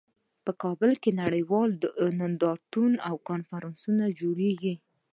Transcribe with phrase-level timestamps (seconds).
[0.45, 1.69] په کابل کې نړیوال
[2.19, 4.73] نندارتونونه او کنفرانسونه جوړیږي